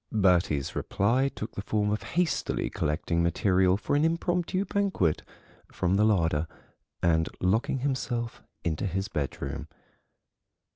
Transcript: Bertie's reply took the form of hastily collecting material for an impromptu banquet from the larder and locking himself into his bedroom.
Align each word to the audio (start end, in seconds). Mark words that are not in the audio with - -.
Bertie's 0.11 0.75
reply 0.75 1.29
took 1.29 1.51
the 1.53 1.61
form 1.61 1.91
of 1.91 2.01
hastily 2.17 2.71
collecting 2.71 3.21
material 3.21 3.77
for 3.77 3.95
an 3.95 4.03
impromptu 4.03 4.65
banquet 4.65 5.21
from 5.71 5.95
the 5.95 6.03
larder 6.03 6.47
and 7.03 7.29
locking 7.39 7.81
himself 7.81 8.41
into 8.63 8.87
his 8.87 9.07
bedroom. 9.07 9.67